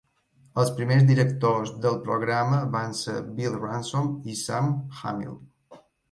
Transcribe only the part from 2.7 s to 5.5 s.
van ser Bill Ransom i Sam Hamill.